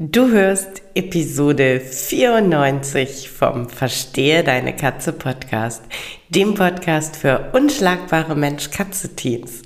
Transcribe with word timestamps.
Du 0.00 0.28
hörst 0.28 0.82
Episode 0.94 1.80
94 1.80 3.30
vom 3.30 3.68
Verstehe 3.68 4.44
deine 4.44 4.76
Katze 4.76 5.12
Podcast, 5.12 5.82
dem 6.28 6.54
Podcast 6.54 7.16
für 7.16 7.50
unschlagbare 7.52 8.36
Mensch-Katze-Teams. 8.36 9.62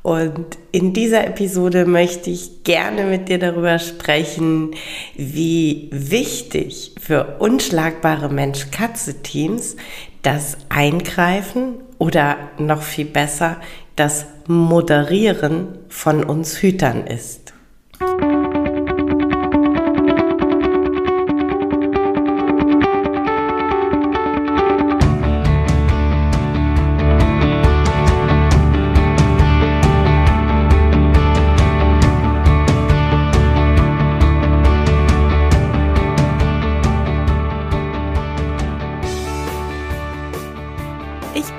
Und 0.00 0.56
in 0.72 0.94
dieser 0.94 1.26
Episode 1.26 1.84
möchte 1.84 2.30
ich 2.30 2.64
gerne 2.64 3.04
mit 3.04 3.28
dir 3.28 3.38
darüber 3.38 3.78
sprechen, 3.78 4.70
wie 5.14 5.90
wichtig 5.92 6.94
für 6.98 7.36
unschlagbare 7.38 8.30
Mensch-Katze-Teams 8.30 9.76
das 10.22 10.56
Eingreifen 10.70 11.74
oder 11.98 12.38
noch 12.56 12.80
viel 12.80 13.04
besser 13.04 13.60
das 13.94 14.24
Moderieren 14.46 15.80
von 15.90 16.24
uns 16.24 16.62
Hütern 16.62 17.06
ist. 17.06 17.52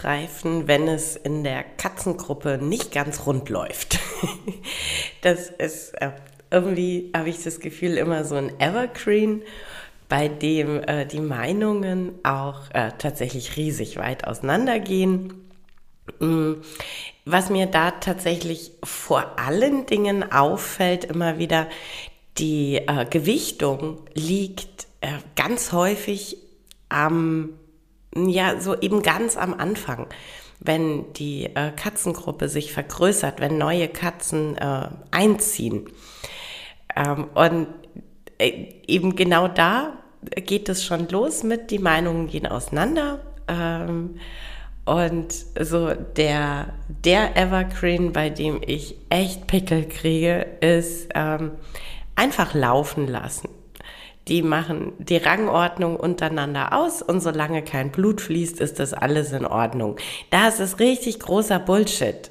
Eingreifen, 0.00 0.68
wenn 0.68 0.88
es 0.88 1.16
in 1.16 1.44
der 1.44 1.62
Katzengruppe 1.62 2.58
nicht 2.58 2.92
ganz 2.92 3.26
rund 3.26 3.48
läuft. 3.48 3.98
das 5.22 5.50
ist 5.50 5.92
äh, 6.00 6.10
irgendwie, 6.50 7.10
habe 7.14 7.28
ich 7.28 7.42
das 7.42 7.60
Gefühl, 7.60 7.96
immer 7.96 8.24
so 8.24 8.36
ein 8.36 8.58
Evergreen, 8.60 9.42
bei 10.08 10.28
dem 10.28 10.82
äh, 10.82 11.06
die 11.06 11.20
Meinungen 11.20 12.12
auch 12.24 12.62
äh, 12.72 12.90
tatsächlich 12.98 13.56
riesig 13.56 13.96
weit 13.96 14.26
auseinandergehen. 14.26 15.34
Mm, 16.18 16.54
was 17.24 17.50
mir 17.50 17.66
da 17.66 17.92
tatsächlich 17.92 18.72
vor 18.82 19.38
allen 19.38 19.86
Dingen 19.86 20.32
auffällt, 20.32 21.04
immer 21.04 21.38
wieder, 21.38 21.68
die 22.38 22.76
äh, 22.76 23.06
Gewichtung 23.08 23.98
liegt 24.14 24.88
äh, 25.00 25.12
ganz 25.36 25.72
häufig 25.72 26.38
am 26.88 27.50
ja, 28.14 28.60
so 28.60 28.78
eben 28.80 29.02
ganz 29.02 29.36
am 29.36 29.54
Anfang, 29.54 30.06
wenn 30.58 31.12
die 31.14 31.46
äh, 31.46 31.70
Katzengruppe 31.74 32.48
sich 32.48 32.72
vergrößert, 32.72 33.40
wenn 33.40 33.56
neue 33.58 33.88
Katzen 33.88 34.56
äh, 34.58 34.88
einziehen. 35.10 35.86
Ähm, 36.96 37.28
und 37.34 37.68
äh, 38.38 38.74
eben 38.86 39.16
genau 39.16 39.48
da 39.48 39.94
geht 40.34 40.68
es 40.68 40.84
schon 40.84 41.08
los 41.08 41.44
mit, 41.44 41.70
die 41.70 41.78
Meinungen 41.78 42.26
gehen 42.26 42.46
auseinander. 42.46 43.20
Ähm, 43.48 44.18
und 44.84 45.32
so 45.60 45.94
der, 45.94 46.74
der 46.88 47.36
Evergreen, 47.36 48.12
bei 48.12 48.28
dem 48.28 48.60
ich 48.66 48.96
echt 49.08 49.46
Pickel 49.46 49.86
kriege, 49.86 50.46
ist 50.60 51.10
ähm, 51.14 51.52
einfach 52.16 52.54
laufen 52.54 53.06
lassen 53.06 53.48
die 54.28 54.42
machen 54.42 54.92
die 54.98 55.16
Rangordnung 55.16 55.96
untereinander 55.96 56.72
aus 56.72 57.02
und 57.02 57.20
solange 57.20 57.62
kein 57.62 57.90
Blut 57.90 58.20
fließt, 58.20 58.60
ist 58.60 58.78
das 58.78 58.92
alles 58.92 59.32
in 59.32 59.46
Ordnung. 59.46 59.96
Das 60.30 60.60
ist 60.60 60.78
richtig 60.78 61.20
großer 61.20 61.58
Bullshit. 61.58 62.30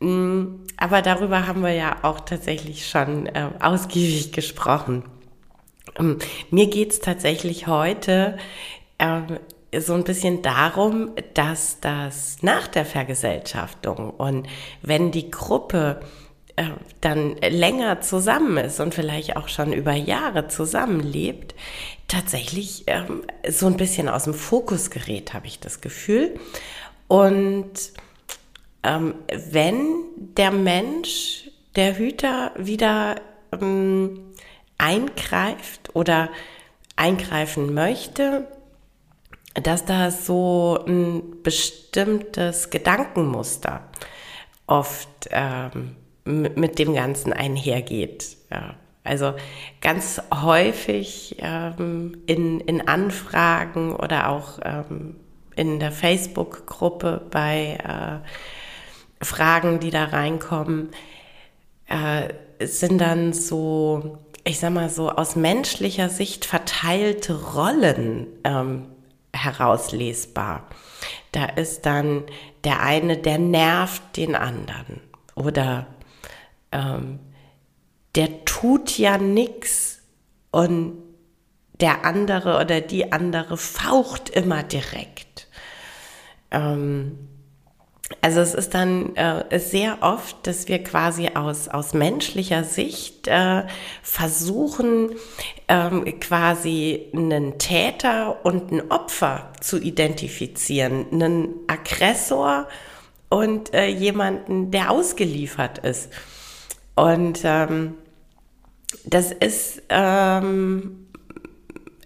Mm, 0.00 0.64
aber 0.76 1.02
darüber 1.02 1.46
haben 1.46 1.62
wir 1.62 1.72
ja 1.72 1.98
auch 2.02 2.20
tatsächlich 2.20 2.88
schon 2.88 3.26
äh, 3.26 3.50
ausgiebig 3.60 4.32
gesprochen. 4.32 5.04
Ähm, 5.98 6.18
mir 6.50 6.68
geht's 6.68 7.00
tatsächlich 7.00 7.66
heute 7.66 8.38
äh, 8.98 9.20
so 9.78 9.94
ein 9.94 10.04
bisschen 10.04 10.42
darum, 10.42 11.12
dass 11.34 11.78
das 11.80 12.38
nach 12.42 12.66
der 12.66 12.84
Vergesellschaftung 12.84 14.10
und 14.10 14.48
wenn 14.82 15.12
die 15.12 15.30
Gruppe 15.30 16.00
dann 17.00 17.36
länger 17.36 18.00
zusammen 18.00 18.56
ist 18.58 18.80
und 18.80 18.94
vielleicht 18.94 19.36
auch 19.36 19.48
schon 19.48 19.72
über 19.72 19.92
Jahre 19.92 20.48
zusammenlebt, 20.48 21.54
tatsächlich 22.08 22.84
ähm, 22.86 23.22
so 23.48 23.66
ein 23.66 23.76
bisschen 23.76 24.08
aus 24.08 24.24
dem 24.24 24.34
Fokus 24.34 24.90
gerät, 24.90 25.32
habe 25.32 25.46
ich 25.46 25.60
das 25.60 25.80
Gefühl. 25.80 26.38
Und 27.08 27.92
ähm, 28.82 29.14
wenn 29.50 30.04
der 30.16 30.50
Mensch, 30.50 31.50
der 31.76 31.98
Hüter 31.98 32.52
wieder 32.56 33.16
ähm, 33.52 34.20
eingreift 34.78 35.94
oder 35.94 36.30
eingreifen 36.96 37.74
möchte, 37.74 38.46
dass 39.54 39.84
da 39.84 40.10
so 40.10 40.84
ein 40.86 41.42
bestimmtes 41.42 42.70
Gedankenmuster 42.70 43.88
oft 44.66 45.28
ähm, 45.30 45.96
mit 46.24 46.78
dem 46.78 46.94
Ganzen 46.94 47.32
einhergeht. 47.32 48.36
Ja. 48.50 48.74
Also 49.02 49.34
ganz 49.80 50.20
häufig 50.32 51.36
ähm, 51.38 52.18
in, 52.26 52.60
in 52.60 52.86
Anfragen 52.86 53.96
oder 53.96 54.28
auch 54.28 54.58
ähm, 54.62 55.16
in 55.56 55.80
der 55.80 55.90
Facebook-Gruppe 55.90 57.26
bei 57.30 57.78
äh, 57.82 59.24
Fragen, 59.24 59.80
die 59.80 59.90
da 59.90 60.04
reinkommen, 60.04 60.90
äh, 61.88 62.28
sind 62.64 63.00
dann 63.00 63.32
so, 63.32 64.18
ich 64.44 64.58
sag 64.58 64.72
mal 64.72 64.90
so, 64.90 65.10
aus 65.10 65.34
menschlicher 65.34 66.08
Sicht 66.08 66.44
verteilte 66.44 67.54
Rollen 67.54 68.26
ähm, 68.44 68.86
herauslesbar. 69.32 70.66
Da 71.32 71.46
ist 71.46 71.86
dann 71.86 72.24
der 72.64 72.80
eine, 72.82 73.16
der 73.16 73.38
nervt 73.38 74.16
den 74.16 74.34
anderen 74.34 75.00
oder 75.34 75.86
ähm, 76.72 77.18
der 78.14 78.44
tut 78.44 78.98
ja 78.98 79.18
nix 79.18 80.00
und 80.50 80.98
der 81.80 82.04
andere 82.04 82.60
oder 82.60 82.80
die 82.80 83.12
andere 83.12 83.56
faucht 83.56 84.28
immer 84.30 84.62
direkt. 84.62 85.48
Ähm, 86.50 87.30
also 88.22 88.40
es 88.40 88.54
ist 88.54 88.74
dann 88.74 89.14
äh, 89.14 89.58
sehr 89.60 89.98
oft, 90.00 90.46
dass 90.46 90.66
wir 90.66 90.82
quasi 90.82 91.30
aus, 91.34 91.68
aus 91.68 91.94
menschlicher 91.94 92.64
Sicht 92.64 93.28
äh, 93.28 93.62
versuchen, 94.02 95.10
ähm, 95.68 96.04
quasi 96.18 97.08
einen 97.14 97.58
Täter 97.58 98.44
und 98.44 98.72
ein 98.72 98.90
Opfer 98.90 99.52
zu 99.60 99.80
identifizieren, 99.80 101.06
einen 101.12 101.54
Aggressor 101.68 102.66
und 103.28 103.72
äh, 103.72 103.86
jemanden, 103.86 104.72
der 104.72 104.90
ausgeliefert 104.90 105.78
ist. 105.78 106.10
Und 106.94 107.40
ähm, 107.44 107.94
das 109.04 109.32
ist, 109.32 109.82
ähm, 109.88 111.06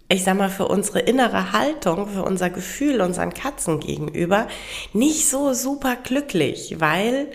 ich 0.09 0.25
sag 0.25 0.37
mal, 0.37 0.51
für 0.51 0.69
unsere 0.69 1.01
innere 1.01 1.53
Haltung, 1.53 2.09
für 2.09 2.23
unser 2.23 2.51
Gefühl 2.51 3.01
unseren 3.01 3.33
Katzen 3.33 3.81
gegenüber 3.81 4.47
nicht 4.93 5.29
so 5.29 5.53
super 5.55 5.97
glücklich, 5.97 6.77
weil 6.79 7.29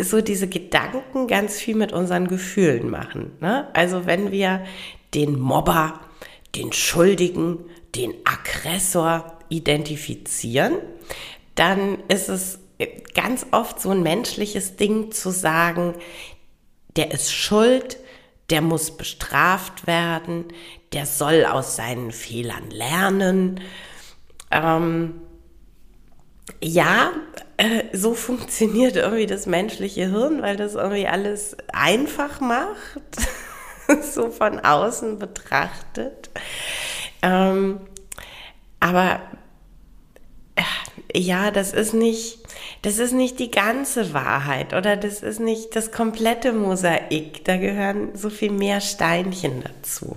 so 0.00 0.20
diese 0.20 0.48
Gedanken 0.48 1.26
ganz 1.26 1.58
viel 1.58 1.74
mit 1.74 1.92
unseren 1.92 2.28
Gefühlen 2.28 2.88
machen. 2.88 3.32
Ne? 3.40 3.68
Also 3.74 4.06
wenn 4.06 4.30
wir 4.30 4.64
den 5.14 5.38
Mobber, 5.38 6.00
den 6.54 6.72
Schuldigen, 6.72 7.58
den 7.94 8.14
Aggressor 8.24 9.38
identifizieren, 9.48 10.74
dann 11.54 11.98
ist 12.08 12.28
es 12.28 12.60
ganz 13.14 13.46
oft 13.50 13.80
so 13.80 13.90
ein 13.90 14.02
menschliches 14.02 14.76
Ding 14.76 15.10
zu 15.10 15.30
sagen, 15.30 15.94
der 16.98 17.12
ist 17.12 17.32
schuld, 17.32 17.96
der 18.50 18.60
muss 18.60 18.96
bestraft 18.96 19.86
werden, 19.86 20.46
der 20.92 21.06
soll 21.06 21.44
aus 21.46 21.76
seinen 21.76 22.10
Fehlern 22.10 22.70
lernen. 22.70 23.60
Ähm, 24.50 25.20
ja, 26.60 27.12
äh, 27.56 27.84
so 27.92 28.14
funktioniert 28.14 28.96
irgendwie 28.96 29.26
das 29.26 29.46
menschliche 29.46 30.10
Hirn, 30.10 30.42
weil 30.42 30.56
das 30.56 30.74
irgendwie 30.74 31.06
alles 31.06 31.56
einfach 31.72 32.40
macht, 32.40 33.02
so 34.12 34.30
von 34.30 34.58
außen 34.58 35.20
betrachtet. 35.20 36.30
Ähm, 37.22 37.80
aber 38.80 39.20
äh, 40.56 41.18
ja, 41.18 41.52
das 41.52 41.72
ist 41.72 41.94
nicht, 41.94 42.40
das 42.88 42.98
ist 42.98 43.12
nicht 43.12 43.38
die 43.38 43.50
ganze 43.50 44.14
Wahrheit 44.14 44.72
oder 44.72 44.96
das 44.96 45.22
ist 45.22 45.40
nicht 45.40 45.76
das 45.76 45.92
komplette 45.92 46.54
Mosaik. 46.54 47.44
Da 47.44 47.58
gehören 47.58 48.16
so 48.16 48.30
viel 48.30 48.50
mehr 48.50 48.80
Steinchen 48.80 49.62
dazu. 49.62 50.16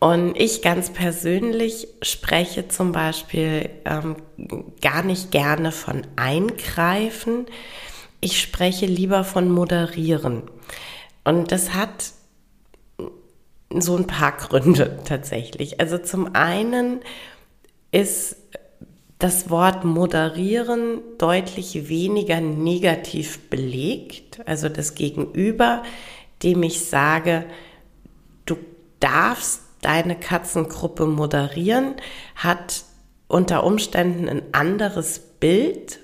Und 0.00 0.36
ich 0.36 0.62
ganz 0.62 0.90
persönlich 0.90 1.86
spreche 2.02 2.66
zum 2.66 2.90
Beispiel 2.90 3.70
ähm, 3.84 4.16
gar 4.80 5.04
nicht 5.04 5.30
gerne 5.30 5.70
von 5.70 6.02
Eingreifen. 6.16 7.46
Ich 8.20 8.40
spreche 8.40 8.86
lieber 8.86 9.22
von 9.22 9.48
Moderieren. 9.48 10.42
Und 11.22 11.52
das 11.52 11.72
hat 11.72 12.14
so 13.78 13.96
ein 13.96 14.08
paar 14.08 14.32
Gründe 14.38 14.98
tatsächlich. 15.04 15.78
Also 15.78 15.98
zum 15.98 16.34
einen 16.34 16.98
ist 17.92 18.39
das 19.20 19.50
Wort 19.50 19.84
moderieren 19.84 21.00
deutlich 21.18 21.88
weniger 21.88 22.40
negativ 22.40 23.38
belegt. 23.50 24.40
Also 24.46 24.68
das 24.68 24.94
Gegenüber, 24.94 25.82
dem 26.42 26.62
ich 26.62 26.86
sage, 26.86 27.44
du 28.46 28.56
darfst 28.98 29.62
deine 29.82 30.18
Katzengruppe 30.18 31.06
moderieren, 31.06 31.96
hat 32.34 32.84
unter 33.28 33.64
Umständen 33.64 34.28
ein 34.28 34.42
anderes 34.52 35.20
Bild 35.38 36.00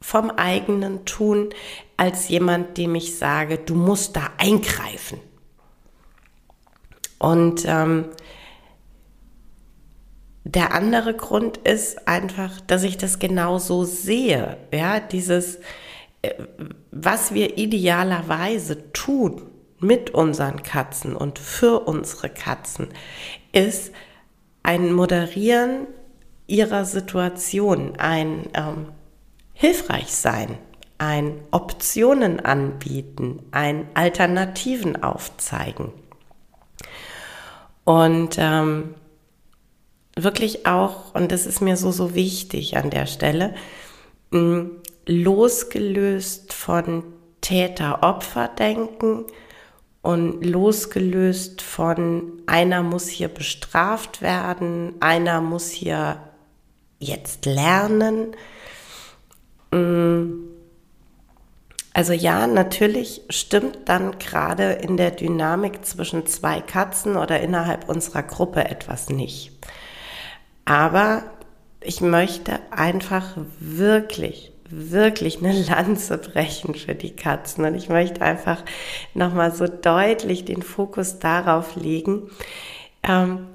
vom 0.00 0.30
eigenen 0.30 1.04
Tun 1.04 1.50
als 1.96 2.28
jemand, 2.28 2.78
dem 2.78 2.96
ich 2.96 3.16
sage, 3.16 3.58
du 3.58 3.74
musst 3.76 4.16
da 4.16 4.30
eingreifen. 4.38 5.20
Und 7.18 7.64
ähm, 7.66 8.06
der 10.54 10.74
andere 10.74 11.14
Grund 11.14 11.58
ist 11.58 12.08
einfach, 12.08 12.60
dass 12.62 12.82
ich 12.82 12.96
das 12.96 13.18
genau 13.18 13.58
so 13.58 13.84
sehe. 13.84 14.56
Ja, 14.72 14.98
dieses, 14.98 15.58
äh, 16.22 16.34
was 16.90 17.32
wir 17.34 17.58
idealerweise 17.58 18.92
tun, 18.92 19.42
mit 19.82 20.10
unseren 20.10 20.62
Katzen 20.62 21.16
und 21.16 21.38
für 21.38 21.80
unsere 21.80 22.28
Katzen 22.28 22.88
ist 23.52 23.92
ein 24.62 24.92
Moderieren 24.92 25.86
ihrer 26.46 26.84
Situation, 26.84 27.96
ein 27.96 28.50
ähm, 28.52 28.88
Hilfreichsein, 29.54 30.58
ein 30.98 31.40
Optionen 31.50 32.40
anbieten, 32.40 33.42
ein 33.52 33.86
Alternativen 33.94 35.02
aufzeigen. 35.02 35.92
Und 37.84 38.36
ähm, 38.38 38.94
wirklich 40.22 40.66
auch, 40.66 41.14
und 41.14 41.32
das 41.32 41.46
ist 41.46 41.60
mir 41.60 41.76
so, 41.76 41.90
so 41.92 42.14
wichtig 42.14 42.76
an 42.76 42.90
der 42.90 43.06
Stelle, 43.06 43.54
mh, 44.30 44.66
losgelöst 45.06 46.52
von 46.52 47.04
Täter-Opfer-Denken, 47.40 49.24
und 50.02 50.44
losgelöst 50.44 51.60
von 51.62 52.42
einer 52.46 52.82
muss 52.82 53.08
hier 53.08 53.28
bestraft 53.28 54.22
werden, 54.22 54.94
einer 55.00 55.40
muss 55.40 55.70
hier 55.70 56.18
jetzt 56.98 57.44
lernen. 57.44 58.34
Mm. 59.70 60.46
Also 61.92 62.12
ja, 62.12 62.46
natürlich 62.46 63.22
stimmt 63.30 63.88
dann 63.88 64.18
gerade 64.18 64.72
in 64.72 64.96
der 64.96 65.10
Dynamik 65.10 65.84
zwischen 65.84 66.24
zwei 66.26 66.60
Katzen 66.60 67.16
oder 67.16 67.40
innerhalb 67.40 67.88
unserer 67.88 68.22
Gruppe 68.22 68.64
etwas 68.64 69.10
nicht. 69.10 69.52
Aber 70.70 71.24
ich 71.80 72.00
möchte 72.00 72.60
einfach 72.70 73.36
wirklich 73.58 74.52
wirklich 74.72 75.38
eine 75.38 75.52
Lanze 75.64 76.16
brechen 76.16 76.76
für 76.76 76.94
die 76.94 77.16
Katzen. 77.16 77.64
Und 77.64 77.74
ich 77.74 77.88
möchte 77.88 78.22
einfach 78.22 78.62
nochmal 79.14 79.52
so 79.52 79.66
deutlich 79.66 80.44
den 80.44 80.62
Fokus 80.62 81.18
darauf 81.18 81.74
legen. 81.74 82.30
Ähm, 83.02 83.48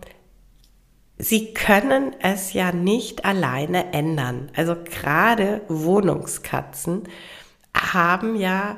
sie 1.17 1.53
können 1.53 2.13
es 2.19 2.51
ja 2.51 2.73
nicht 2.73 3.23
alleine 3.23 3.93
ändern. 3.93 4.51
Also 4.57 4.75
gerade 4.75 5.61
Wohnungskatzen 5.69 7.03
haben 7.73 8.35
ja 8.35 8.75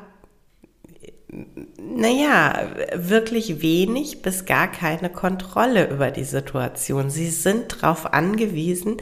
naja, 1.29 2.69
wirklich 2.93 3.61
wenig 3.61 4.21
bis 4.21 4.45
gar 4.45 4.71
keine 4.71 5.09
Kontrolle 5.09 5.89
über 5.89 6.09
die 6.11 6.23
Situation. 6.23 7.09
Sie 7.09 7.29
sind 7.29 7.81
darauf 7.81 8.13
angewiesen, 8.13 8.97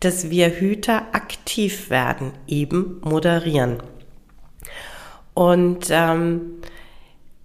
dass 0.00 0.30
wir 0.30 0.50
Hüter 0.50 1.06
aktiv 1.12 1.90
werden, 1.90 2.32
eben 2.46 3.00
moderieren. 3.02 3.82
Und 5.32 5.86
ähm, 5.90 6.60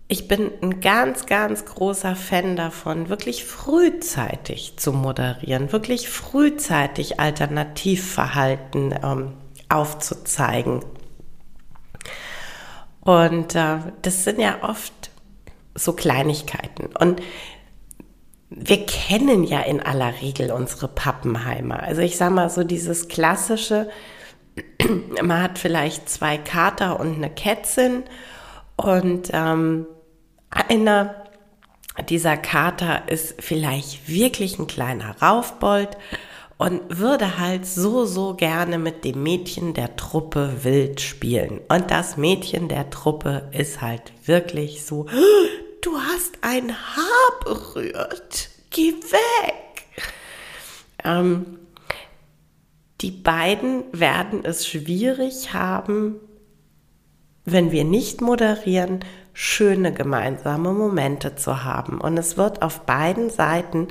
ich 0.08 0.28
bin 0.28 0.52
ein 0.62 0.80
ganz, 0.80 1.26
ganz 1.26 1.66
großer 1.66 2.16
Fan 2.16 2.56
davon, 2.56 3.10
wirklich 3.10 3.46
frühzeitig 3.46 4.78
zu 4.78 4.94
moderieren, 4.94 5.72
wirklich 5.72 6.08
frühzeitig 6.08 7.20
Alternativverhalten 7.20 8.94
ähm, 9.04 9.34
aufzuzeigen 9.70 10.82
und 13.02 13.56
äh, 13.56 13.78
das 14.02 14.24
sind 14.24 14.40
ja 14.40 14.64
oft 14.64 15.12
so 15.76 15.94
Kleinigkeiten. 15.94 16.88
Und 17.00 17.22
wir 18.50 18.86
kennen 18.86 19.44
ja 19.44 19.62
in 19.62 19.82
aller 19.82 20.22
Regel 20.22 20.52
unsere 20.52 20.88
Pappenheimer. 20.88 21.84
Also 21.84 22.02
ich 22.02 22.18
sage 22.18 22.34
mal 22.34 22.50
so 22.50 22.64
dieses 22.64 23.08
klassische, 23.08 23.90
man 25.22 25.44
hat 25.44 25.60
vielleicht 25.60 26.10
zwei 26.10 26.38
Kater 26.38 27.00
und 27.00 27.16
eine 27.16 27.30
Kätzin 27.30 28.04
und 28.76 29.30
ähm, 29.34 29.86
einer 30.50 31.16
dieser 32.10 32.38
Kater 32.38 33.08
ist 33.08 33.42
vielleicht 33.42 34.08
wirklich 34.08 34.58
ein 34.58 34.68
kleiner 34.68 35.16
Raufbold 35.22 35.98
und 36.60 37.00
würde 37.00 37.40
halt 37.40 37.66
so, 37.66 38.06
so 38.06 38.36
gerne 38.36 38.78
mit 38.78 39.06
dem 39.06 39.24
Mädchen 39.24 39.74
der 39.74 39.96
Truppe 39.96 40.58
wild 40.64 41.00
spielen. 41.00 41.62
Und 41.70 41.90
das 41.90 42.18
Mädchen 42.18 42.68
der 42.68 42.90
Truppe 42.90 43.50
ist 43.54 43.80
halt 43.82 44.12
wirklich 44.26 44.84
so, 44.86 45.06
du 45.82 45.98
hast 45.98 46.38
ein 46.42 46.76
Haar 46.76 47.40
berührt, 47.46 48.50
geh 48.72 48.92
weg. 48.92 49.86
Ähm, 51.06 51.60
die 53.00 53.12
beiden 53.12 53.86
werden 53.94 54.44
es 54.44 54.68
schwierig 54.68 55.54
haben, 55.54 56.16
wenn 57.46 57.72
wir 57.72 57.86
nicht 57.86 58.20
moderieren, 58.20 59.06
schöne 59.32 59.94
gemeinsame 59.94 60.74
Momente 60.74 61.38
zu 61.38 61.64
haben. 61.64 62.02
Und 62.02 62.18
es 62.18 62.36
wird 62.36 62.62
auf 62.62 62.82
beiden 62.82 63.30
Seiten 63.30 63.88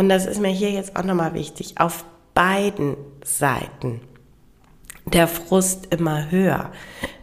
und 0.00 0.08
das 0.08 0.24
ist 0.24 0.40
mir 0.40 0.48
hier 0.48 0.70
jetzt 0.70 0.96
auch 0.96 1.04
nochmal 1.04 1.34
wichtig, 1.34 1.74
auf 1.76 2.06
beiden 2.32 2.96
Seiten 3.22 4.00
der 5.04 5.28
Frust 5.28 5.92
immer 5.92 6.30
höher. 6.30 6.72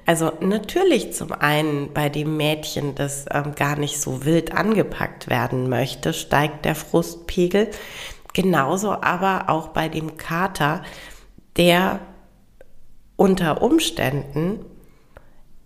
Also 0.06 0.32
natürlich 0.42 1.12
zum 1.12 1.32
einen 1.32 1.92
bei 1.92 2.10
dem 2.10 2.38
Mädchen, 2.38 2.94
das 2.94 3.26
ähm, 3.32 3.56
gar 3.56 3.78
nicht 3.80 4.00
so 4.00 4.26
wild 4.26 4.54
angepackt 4.54 5.28
werden 5.28 5.70
möchte, 5.70 6.14
steigt 6.14 6.66
der 6.66 6.76
Frustpegel. 6.76 7.72
Genauso 8.34 8.92
aber 8.92 9.50
auch 9.50 9.70
bei 9.70 9.90
dem 9.90 10.16
Kater, 10.16 10.84
der 11.56 12.00
unter 13.16 13.64
Umständen 13.64 14.60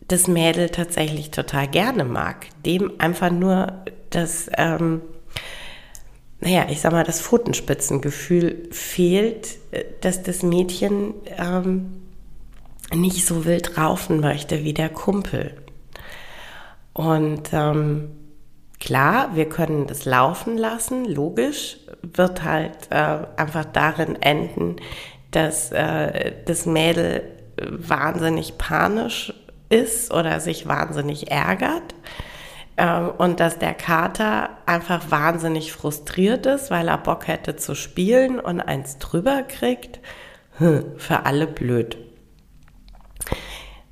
das 0.08 0.30
Mädel 0.30 0.70
tatsächlich 0.70 1.30
total 1.30 1.68
gerne 1.68 2.06
mag, 2.06 2.48
dem 2.66 3.02
einfach 3.02 3.32
nur 3.32 3.84
das 4.12 4.50
ähm, 4.58 5.02
naja, 6.42 6.66
ich 6.70 6.82
sag 6.82 6.92
mal, 6.92 7.04
das 7.04 7.22
Pfotenspitzengefühl 7.22 8.70
fehlt, 8.72 9.58
äh, 9.72 9.86
dass 10.02 10.24
das 10.24 10.44
Mädchen 10.44 11.14
ähm, 11.38 12.02
nicht 12.94 13.26
so 13.26 13.46
wild 13.46 13.78
raufen 13.78 14.20
möchte 14.20 14.64
wie 14.64 14.74
der 14.74 14.90
Kumpel. 14.90 15.56
Und 16.94 17.50
ähm, 17.54 18.12
klar, 18.80 19.36
wir 19.36 19.48
können 19.48 19.88
das 19.88 20.06
laufen 20.06 20.58
lassen, 20.58 21.06
logisch, 21.06 21.78
wird 22.02 22.44
halt 22.44 22.90
äh, 22.90 23.20
einfach 23.38 23.66
darin 23.66 24.22
enden, 24.22 24.76
dass 25.30 25.72
äh, 25.72 26.34
das 26.46 26.66
Mädel 26.66 27.24
wahnsinnig 27.58 28.58
panisch 28.58 29.34
ist 29.70 30.14
oder 30.14 30.40
sich 30.40 30.68
wahnsinnig 30.68 31.32
ärgert. 31.32 31.96
Ähm, 32.78 33.12
und 33.18 33.40
dass 33.40 33.60
der 33.60 33.74
Kater 33.74 34.50
einfach 34.66 35.12
wahnsinnig 35.12 35.74
frustriert 35.74 36.46
ist, 36.46 36.72
weil 36.72 36.88
er 36.88 36.98
Bock 36.98 37.28
hätte 37.28 37.56
zu 37.56 37.76
spielen 37.76 38.40
und 38.40 38.62
eins 38.62 38.98
drüber 38.98 39.44
kriegt. 39.44 40.00
hm, 40.58 40.98
für 40.98 41.26
alle 41.26 41.48
blöd. 41.48 41.98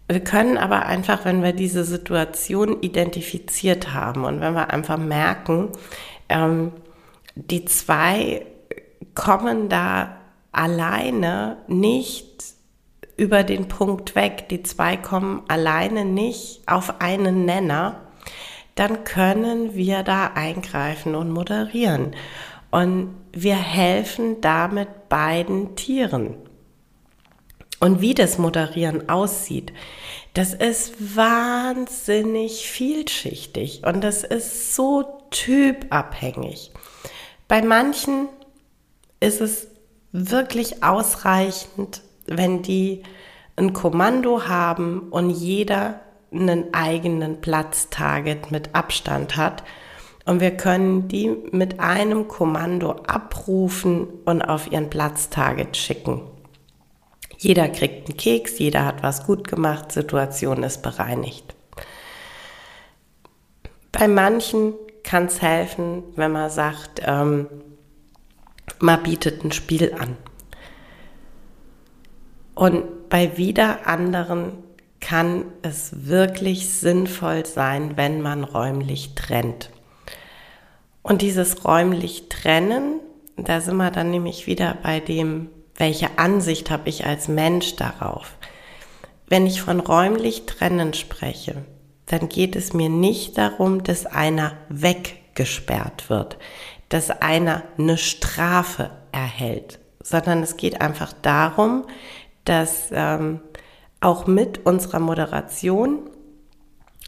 Wir 0.07 0.21
können 0.21 0.57
aber 0.57 0.87
einfach, 0.87 1.23
wenn 1.23 1.43
wir 1.43 1.53
diese 1.53 1.83
Situation 1.83 2.81
identifiziert 2.81 3.93
haben 3.93 4.25
und 4.25 4.41
wenn 4.41 4.55
wir 4.55 4.71
einfach 4.71 4.97
merken, 4.97 5.69
ähm, 6.29 6.71
die 7.35 7.65
zwei 7.65 8.45
kommen 9.13 9.69
da 9.69 10.17
alleine 10.51 11.57
nicht 11.67 12.43
über 13.17 13.43
den 13.43 13.67
Punkt 13.67 14.15
weg, 14.15 14.49
die 14.49 14.63
zwei 14.63 14.97
kommen 14.97 15.43
alleine 15.47 16.05
nicht 16.05 16.61
auf 16.67 17.01
einen 17.01 17.45
Nenner, 17.45 18.01
dann 18.79 19.03
können 19.03 19.75
wir 19.75 20.03
da 20.03 20.27
eingreifen 20.35 21.13
und 21.13 21.31
moderieren. 21.31 22.15
Und 22.71 23.13
wir 23.33 23.57
helfen 23.57 24.39
damit 24.39 25.09
beiden 25.09 25.75
Tieren. 25.75 26.35
Und 27.81 27.99
wie 27.99 28.13
das 28.13 28.37
Moderieren 28.37 29.09
aussieht, 29.09 29.73
das 30.33 30.53
ist 30.53 31.17
wahnsinnig 31.17 32.69
vielschichtig 32.69 33.81
und 33.85 34.01
das 34.01 34.23
ist 34.23 34.75
so 34.75 35.03
typabhängig. 35.29 36.71
Bei 37.49 37.61
manchen 37.61 38.29
ist 39.19 39.41
es 39.41 39.67
wirklich 40.13 40.83
ausreichend, 40.83 42.01
wenn 42.27 42.61
die 42.61 43.03
ein 43.57 43.73
Kommando 43.73 44.47
haben 44.47 45.09
und 45.09 45.31
jeder 45.31 45.99
einen 46.31 46.73
eigenen 46.73 47.41
Platztarget 47.41 48.51
mit 48.51 48.75
Abstand 48.75 49.37
hat. 49.37 49.63
Und 50.25 50.41
wir 50.41 50.51
können 50.51 51.07
die 51.07 51.35
mit 51.51 51.79
einem 51.79 52.27
Kommando 52.27 52.91
abrufen 53.07 54.07
und 54.25 54.41
auf 54.41 54.71
ihren 54.71 54.89
Platztarget 54.89 55.75
schicken. 55.75 56.21
Jeder 57.37 57.69
kriegt 57.69 58.09
einen 58.09 58.17
Keks, 58.17 58.59
jeder 58.59 58.85
hat 58.85 59.01
was 59.01 59.25
gut 59.25 59.47
gemacht, 59.47 59.91
Situation 59.91 60.61
ist 60.61 60.81
bereinigt. 60.81 61.55
Bei 63.91 64.07
manchen 64.07 64.73
kann 65.03 65.25
es 65.25 65.41
helfen, 65.41 66.03
wenn 66.15 66.31
man 66.31 66.49
sagt, 66.49 67.01
ähm, 67.05 67.47
man 68.79 69.01
bietet 69.03 69.43
ein 69.43 69.51
Spiel 69.51 69.95
an. 69.97 70.17
Und 72.55 73.09
bei 73.09 73.37
wieder 73.37 73.87
anderen 73.87 74.68
kann 74.99 75.45
es 75.61 76.07
wirklich 76.07 76.69
sinnvoll 76.69 77.45
sein, 77.45 77.95
wenn 77.95 78.21
man 78.21 78.43
räumlich 78.43 79.15
trennt. 79.15 79.69
Und 81.01 81.21
dieses 81.21 81.65
räumlich 81.65 82.29
trennen, 82.29 82.99
da 83.37 83.61
sind 83.61 83.77
wir 83.77 83.91
dann 83.91 84.11
nämlich 84.11 84.47
wieder 84.47 84.77
bei 84.83 84.99
dem 84.99 85.49
welche 85.79 86.19
Ansicht 86.19 86.69
habe 86.69 86.89
ich 86.89 87.05
als 87.05 87.29
Mensch 87.29 87.77
darauf? 87.77 88.33
Wenn 89.27 89.47
ich 89.47 89.61
von 89.61 89.79
räumlich 89.79 90.45
trennen 90.45 90.93
spreche, 90.93 91.63
dann 92.05 92.27
geht 92.27 92.55
es 92.55 92.73
mir 92.73 92.89
nicht 92.89 93.37
darum, 93.37 93.83
dass 93.83 94.05
einer 94.05 94.57
weggesperrt 94.67 96.09
wird, 96.09 96.37
dass 96.89 97.09
einer 97.09 97.63
eine 97.77 97.97
Strafe 97.97 98.91
erhält, 99.11 99.79
sondern 100.03 100.43
es 100.43 100.57
geht 100.57 100.81
einfach 100.81 101.13
darum, 101.13 101.85
dass 102.43 102.89
ähm, 102.91 103.39
auch 104.01 104.27
mit 104.27 104.65
unserer 104.65 104.99
Moderation 104.99 105.99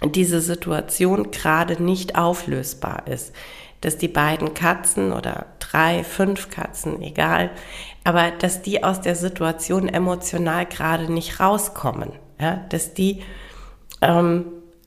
diese 0.03 0.41
Situation 0.41 1.31
gerade 1.31 1.81
nicht 1.81 2.17
auflösbar 2.17 3.07
ist 3.07 3.33
dass 3.81 3.97
die 3.97 4.07
beiden 4.07 4.53
Katzen 4.53 5.11
oder 5.11 5.47
drei, 5.59 6.03
fünf 6.03 6.49
Katzen, 6.49 7.01
egal, 7.01 7.49
aber 8.03 8.31
dass 8.31 8.61
die 8.61 8.83
aus 8.83 9.01
der 9.01 9.15
Situation 9.15 9.89
emotional 9.89 10.67
gerade 10.67 11.11
nicht 11.11 11.39
rauskommen, 11.39 12.13
ja? 12.39 12.63
dass 12.69 12.93
die 12.93 13.23
ähm, 14.01 14.45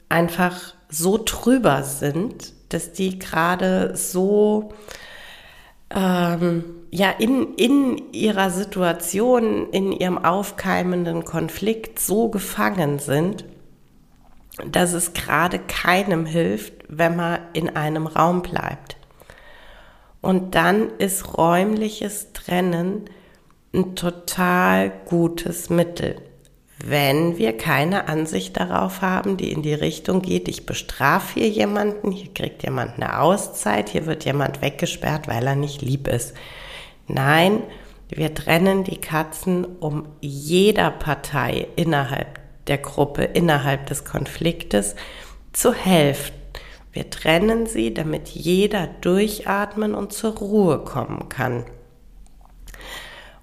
einfach 0.09 0.75
so 0.89 1.19
trüber 1.19 1.83
sind, 1.83 2.53
dass 2.69 2.93
die 2.93 3.19
gerade 3.19 3.97
so 3.97 4.73
ähm, 5.91 6.65
ja 6.95 7.11
in, 7.11 7.55
in 7.57 8.13
ihrer 8.13 8.51
Situation, 8.51 9.69
in 9.71 9.91
ihrem 9.91 10.17
aufkeimenden 10.17 11.25
Konflikt 11.25 11.99
so 11.99 12.29
gefangen 12.29 13.01
sind, 13.01 13.45
dass 14.65 14.93
es 14.93 15.13
gerade 15.13 15.59
keinem 15.59 16.25
hilft, 16.25 16.73
wenn 16.89 17.17
man 17.17 17.41
in 17.53 17.75
einem 17.75 18.07
Raum 18.07 18.43
bleibt. 18.43 18.97
Und 20.21 20.55
dann 20.55 20.89
ist 20.99 21.37
räumliches 21.37 22.33
Trennen 22.33 23.07
ein 23.75 23.97
total 23.97 24.93
gutes 25.07 25.71
Mittel. 25.71 26.23
Wenn 26.79 27.39
wir 27.39 27.57
keine 27.57 28.07
Ansicht 28.07 28.57
darauf 28.57 29.03
haben, 29.03 29.37
die 29.37 29.51
in 29.51 29.63
die 29.63 29.75
Richtung 29.75 30.23
geht, 30.23 30.47
ich 30.47 30.65
bestrafe 30.65 31.41
hier 31.41 31.49
jemanden, 31.49 32.13
hier 32.13 32.33
kriegt 32.33 32.63
jemand 32.63 32.95
eine 32.95 33.19
Auszeit, 33.19 33.89
hier 33.89 34.07
wird 34.07 34.25
jemand 34.25 34.63
weggesperrt, 34.63 35.27
weil 35.27 35.45
er 35.45 35.57
nicht 35.57 35.83
lieb 35.83 36.07
ist. 36.07 36.35
Nein, 37.07 37.63
wir 38.09 38.35
trennen 38.35 38.85
die 38.85 39.01
Katzen, 39.01 39.65
um 39.65 40.07
jeder 40.21 40.91
Partei 40.91 41.69
innerhalb 41.77 42.39
der 42.67 42.79
Gruppe, 42.79 43.25
innerhalb 43.25 43.87
des 43.87 44.05
Konfliktes 44.05 44.95
zu 45.53 45.73
helfen. 45.73 46.35
Wir 46.93 47.11
trennen 47.11 47.67
sie, 47.67 47.93
damit 47.93 48.29
jeder 48.29 48.87
durchatmen 48.87 49.95
und 49.95 50.13
zur 50.13 50.37
Ruhe 50.37 50.79
kommen 50.79 51.29
kann. 51.29 51.65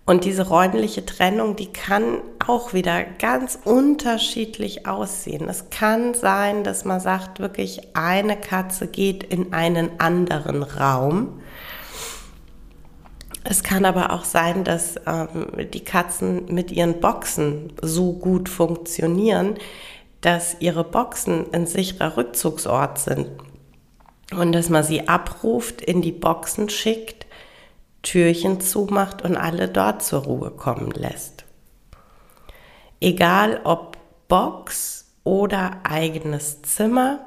Und 0.05 0.25
diese 0.25 0.47
räumliche 0.47 1.05
Trennung, 1.05 1.55
die 1.55 1.71
kann 1.71 2.21
auch 2.45 2.73
wieder 2.73 3.03
ganz 3.03 3.59
unterschiedlich 3.63 4.87
aussehen. 4.87 5.47
Es 5.47 5.69
kann 5.69 6.13
sein, 6.13 6.63
dass 6.63 6.85
man 6.85 6.99
sagt, 6.99 7.39
wirklich 7.39 7.95
eine 7.95 8.35
Katze 8.35 8.87
geht 8.87 9.23
in 9.23 9.53
einen 9.53 9.99
anderen 9.99 10.63
Raum. 10.63 11.41
Es 13.43 13.63
kann 13.63 13.85
aber 13.85 14.11
auch 14.11 14.23
sein, 14.23 14.63
dass 14.63 14.97
ähm, 15.07 15.47
die 15.73 15.83
Katzen 15.83 16.45
mit 16.53 16.71
ihren 16.71 16.99
Boxen 16.99 17.73
so 17.81 18.13
gut 18.13 18.49
funktionieren, 18.49 19.55
dass 20.21 20.57
ihre 20.59 20.83
Boxen 20.83 21.45
ein 21.51 21.65
sicherer 21.65 22.17
Rückzugsort 22.17 22.99
sind 22.99 23.27
und 24.31 24.51
dass 24.51 24.69
man 24.69 24.83
sie 24.83 25.07
abruft, 25.07 25.81
in 25.81 26.01
die 26.01 26.11
Boxen 26.11 26.69
schickt, 26.69 27.25
Türchen 28.03 28.61
zumacht 28.61 29.23
und 29.23 29.35
alle 29.35 29.67
dort 29.67 30.03
zur 30.03 30.23
Ruhe 30.23 30.51
kommen 30.51 30.91
lässt. 30.91 31.45
Egal 32.99 33.61
ob 33.63 33.97
Box 34.27 35.13
oder 35.23 35.81
eigenes 35.83 36.61
Zimmer, 36.61 37.19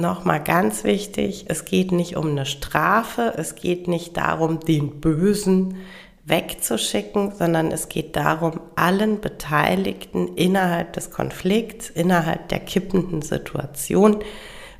nochmal 0.00 0.42
ganz 0.42 0.84
wichtig, 0.84 1.46
es 1.48 1.64
geht 1.64 1.92
nicht 1.92 2.16
um 2.16 2.28
eine 2.28 2.46
Strafe, 2.46 3.34
es 3.36 3.54
geht 3.54 3.88
nicht 3.88 4.16
darum, 4.16 4.60
den 4.60 5.00
Bösen 5.00 5.76
wegzuschicken, 6.24 7.32
sondern 7.32 7.72
es 7.72 7.88
geht 7.88 8.16
darum, 8.16 8.60
allen 8.76 9.20
Beteiligten 9.20 10.28
innerhalb 10.36 10.92
des 10.92 11.10
Konflikts, 11.10 11.90
innerhalb 11.90 12.48
der 12.48 12.60
kippenden 12.60 13.22
Situation 13.22 14.18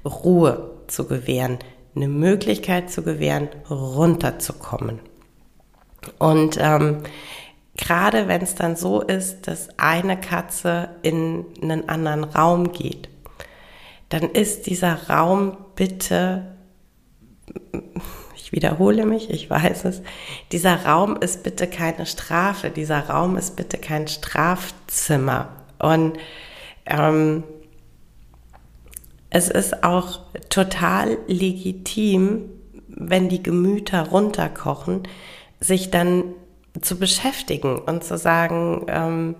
Ruhe 0.04 0.70
zu 0.86 1.06
gewähren, 1.06 1.58
eine 1.96 2.08
Möglichkeit 2.08 2.90
zu 2.90 3.02
gewähren, 3.02 3.48
runterzukommen. 3.70 5.00
Und 6.18 6.58
ähm, 6.60 6.98
gerade 7.76 8.28
wenn 8.28 8.42
es 8.42 8.54
dann 8.54 8.76
so 8.76 9.00
ist, 9.00 9.48
dass 9.48 9.68
eine 9.78 10.18
Katze 10.18 10.90
in 11.02 11.46
einen 11.62 11.88
anderen 11.88 12.24
Raum 12.24 12.72
geht, 12.72 13.08
dann 14.08 14.30
ist 14.30 14.66
dieser 14.66 15.08
Raum 15.08 15.56
bitte 15.74 16.58
ich 18.48 18.52
wiederhole 18.52 19.04
mich, 19.04 19.28
ich 19.28 19.50
weiß 19.50 19.84
es, 19.84 20.00
dieser 20.52 20.86
Raum 20.86 21.16
ist 21.20 21.42
bitte 21.42 21.66
keine 21.66 22.06
Strafe, 22.06 22.70
dieser 22.70 23.10
Raum 23.10 23.36
ist 23.36 23.56
bitte 23.56 23.76
kein 23.76 24.08
Strafzimmer. 24.08 25.50
Und 25.78 26.16
ähm, 26.86 27.44
es 29.28 29.50
ist 29.50 29.84
auch 29.84 30.20
total 30.48 31.18
legitim, 31.26 32.44
wenn 32.88 33.28
die 33.28 33.42
Gemüter 33.42 34.08
runterkochen, 34.08 35.02
sich 35.60 35.90
dann 35.90 36.24
zu 36.80 36.98
beschäftigen 36.98 37.78
und 37.78 38.02
zu 38.02 38.16
sagen, 38.16 38.86
ähm, 38.88 39.34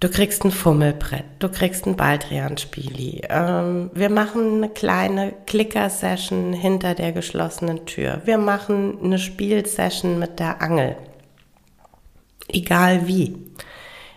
Du 0.00 0.08
kriegst 0.08 0.44
ein 0.44 0.52
Fummelbrett, 0.52 1.24
du 1.40 1.48
kriegst 1.48 1.84
ein 1.84 1.96
Baldrian-Spieli. 1.96 3.22
Ähm, 3.28 3.90
wir 3.94 4.10
machen 4.10 4.58
eine 4.58 4.68
kleine 4.68 5.34
Clicker-Session 5.46 6.52
hinter 6.52 6.94
der 6.94 7.10
geschlossenen 7.10 7.84
Tür. 7.84 8.22
Wir 8.24 8.38
machen 8.38 8.98
eine 9.02 9.18
Spielsession 9.18 10.20
mit 10.20 10.38
der 10.38 10.62
Angel. 10.62 10.96
Egal 12.46 13.08
wie. 13.08 13.36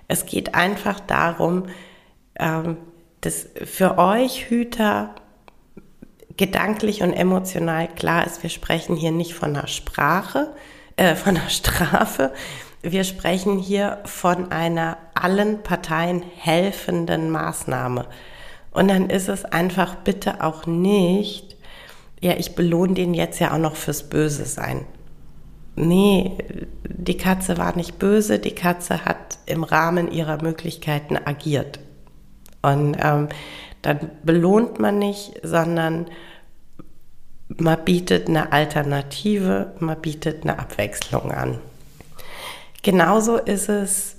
Es 0.08 0.28
geht 0.28 0.54
einfach 0.54 1.00
darum, 1.00 1.66
ähm, 2.38 2.78
dass 3.22 3.48
für 3.66 3.98
euch 3.98 4.52
Hüter 4.52 5.16
gedanklich 6.38 7.02
und 7.02 7.14
emotional 7.14 7.88
klar 7.88 8.28
ist, 8.28 8.44
wir 8.44 8.52
sprechen 8.52 8.96
hier 8.96 9.12
nicht 9.12 9.34
von 9.34 9.56
einer 9.56 9.68
Sprache, 9.68 10.54
äh, 10.96 11.16
von 11.16 11.38
einer 11.38 11.50
Strafe, 11.50 12.34
wir 12.84 13.04
sprechen 13.04 13.58
hier 13.58 14.00
von 14.06 14.52
einer 14.52 14.98
allen 15.14 15.62
Parteien 15.62 16.24
helfenden 16.38 17.30
Maßnahme. 17.30 18.08
Und 18.72 18.88
dann 18.88 19.10
ist 19.10 19.30
es 19.30 19.46
einfach 19.46 19.96
bitte 19.96 20.44
auch 20.44 20.66
nicht, 20.66 21.58
ja, 22.22 22.34
ich 22.38 22.56
belohne 22.56 22.94
den 22.94 23.14
jetzt 23.14 23.40
ja 23.40 23.54
auch 23.54 23.58
noch 23.58 23.76
fürs 23.76 24.10
Böse 24.10 24.46
sein. 24.46 24.86
Nee, 25.76 26.38
die 26.84 27.18
Katze 27.18 27.58
war 27.58 27.76
nicht 27.76 27.98
böse, 27.98 28.40
die 28.40 28.56
Katze 28.56 29.06
hat 29.06 29.40
im 29.46 29.64
Rahmen 29.64 30.12
ihrer 30.12 30.42
Möglichkeiten 30.42 31.18
agiert. 31.18 31.80
Und 32.62 32.98
ähm, 33.02 33.30
dann 33.82 34.12
belohnt 34.24 34.80
man 34.80 35.00
nicht, 35.00 35.34
sondern 35.44 36.06
man 37.58 37.84
bietet 37.84 38.28
eine 38.28 38.52
Alternative, 38.52 39.74
man 39.80 40.00
bietet 40.00 40.44
eine 40.44 40.60
Abwechslung 40.60 41.32
an. 41.32 41.60
Genauso 42.82 43.38
ist 43.38 43.70
es, 43.70 44.18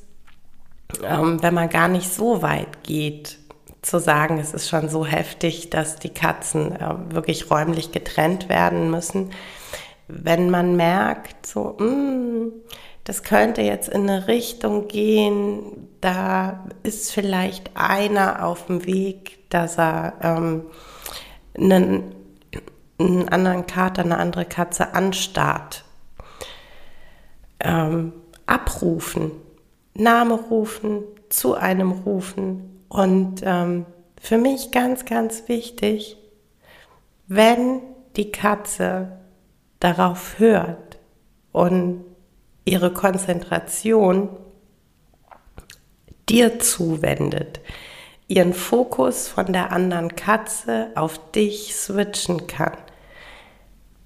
ähm, 1.03 1.43
wenn 1.43 1.55
man 1.55 1.69
gar 1.69 1.89
nicht 1.89 2.13
so 2.13 2.43
weit 2.43 2.83
geht, 2.85 3.39
zu 3.83 3.99
sagen, 3.99 4.39
es 4.39 4.55
ist 4.55 4.69
schon 4.69 4.89
so 4.89 5.05
heftig, 5.05 5.71
dass 5.71 5.97
die 5.97 6.11
Katzen 6.11 6.77
äh, 6.77 6.95
wirklich 7.09 7.51
räumlich 7.51 7.91
getrennt 7.91 8.49
werden 8.49 8.91
müssen. 8.91 9.31
Wenn 10.07 10.51
man 10.51 10.77
merkt, 10.77 11.47
so, 11.47 11.77
mh, 11.79 11.87
mm, 11.87 12.53
das 13.05 13.25
könnte 13.25 13.63
jetzt 13.63 13.89
in 13.89 14.09
eine 14.09 14.29
Richtung 14.29 14.87
gehen, 14.87 15.89
da 16.01 16.65
ist 16.85 17.11
vielleicht 17.11 17.73
einer 17.75 18.47
auf 18.47 18.67
dem 18.67 18.87
Weg, 18.87 19.51
dass 19.51 19.77
er 19.77 20.15
ähm, 20.23 20.67
einen, 21.59 22.15
einen 22.99 23.29
anderen 23.29 23.67
Kater, 23.67 24.03
eine 24.03 24.19
andere 24.19 24.45
Katze 24.45 24.95
anstarrt. 24.95 25.85
Ähm, 27.59 28.13
abrufen, 28.53 29.33
Name 29.95 30.35
rufen, 30.35 31.03
zu 31.31 31.55
einem 31.55 31.93
rufen. 31.93 32.85
Und 32.89 33.41
ähm, 33.45 33.87
für 34.21 34.37
mich 34.37 34.71
ganz, 34.71 35.07
ganz 35.07 35.49
wichtig, 35.49 36.19
wenn 37.27 37.81
die 38.17 38.31
Katze 38.31 39.19
darauf 39.81 40.39
hört 40.39 40.99
und 41.51 42.05
ihre 42.67 42.93
Konzentration 42.93 44.29
dir 46.29 46.59
zuwendet, 46.59 47.61
ihren 48.29 48.53
Fokus 48.53 49.29
von 49.29 49.53
der 49.53 49.73
anderen 49.73 50.15
Katze 50.15 50.91
auf 50.95 51.19
dich 51.33 51.75
switchen 51.75 52.47
kann, 52.47 52.77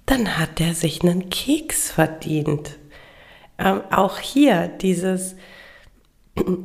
dann 0.05 0.39
hat 0.39 0.61
er 0.61 0.73
sich 0.73 1.03
einen 1.03 1.29
Keks 1.29 1.91
verdient. 1.91 2.77
Ähm, 3.59 3.81
auch 3.91 4.19
hier 4.19 4.67
dieses, 4.67 5.35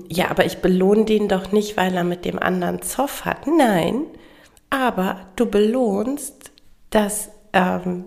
ja, 0.09 0.31
aber 0.31 0.45
ich 0.45 0.59
belohne 0.59 1.05
den 1.05 1.29
doch 1.29 1.53
nicht, 1.53 1.77
weil 1.77 1.95
er 1.95 2.05
mit 2.05 2.25
dem 2.25 2.39
anderen 2.39 2.83
Zoff 2.83 3.25
hat. 3.25 3.47
Nein, 3.47 4.05
aber 4.71 5.27
du 5.37 5.47
belohnst, 5.47 6.51
dass, 6.91 7.31
ähm, 7.53 8.05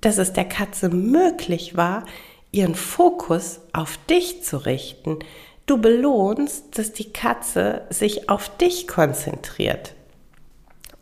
dass 0.00 0.18
es 0.18 0.32
der 0.32 0.44
Katze 0.44 0.88
möglich 0.88 1.76
war, 1.76 2.04
ihren 2.52 2.74
Fokus 2.74 3.60
auf 3.72 3.98
dich 4.08 4.42
zu 4.42 4.64
richten. 4.64 5.18
Du 5.66 5.78
belohnst, 5.78 6.78
dass 6.78 6.92
die 6.92 7.12
Katze 7.12 7.82
sich 7.90 8.28
auf 8.28 8.56
dich 8.56 8.88
konzentriert. 8.88 9.94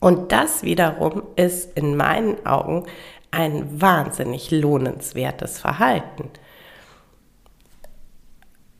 Und 0.00 0.32
das 0.32 0.62
wiederum 0.62 1.22
ist 1.36 1.76
in 1.76 1.96
meinen 1.96 2.44
Augen 2.46 2.86
ein 3.30 3.80
wahnsinnig 3.80 4.50
lohnenswertes 4.50 5.58
Verhalten. 5.58 6.30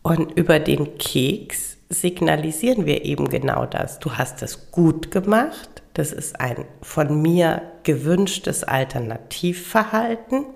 Und 0.09 0.33
über 0.39 0.59
den 0.59 0.97
Keks 0.97 1.77
signalisieren 1.91 2.87
wir 2.87 3.05
eben 3.05 3.29
genau 3.29 3.67
das. 3.67 3.99
Du 3.99 4.17
hast 4.17 4.41
es 4.41 4.71
gut 4.71 5.11
gemacht. 5.11 5.83
Das 5.93 6.13
ist 6.13 6.41
ein 6.41 6.65
von 6.81 7.21
mir 7.21 7.61
gewünschtes 7.83 8.65
Alternativverhalten. 8.65 10.47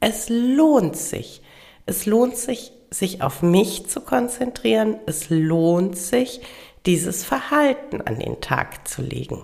Es 0.00 0.28
lohnt 0.28 0.96
sich. 0.96 1.40
Es 1.86 2.04
lohnt 2.04 2.36
sich, 2.36 2.72
sich 2.90 3.22
auf 3.22 3.40
mich 3.40 3.88
zu 3.88 4.02
konzentrieren. 4.02 4.96
Es 5.06 5.30
lohnt 5.30 5.96
sich, 5.96 6.42
dieses 6.84 7.24
Verhalten 7.24 8.02
an 8.02 8.18
den 8.18 8.42
Tag 8.42 8.86
zu 8.86 9.00
legen. 9.00 9.42